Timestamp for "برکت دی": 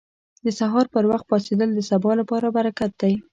2.57-3.13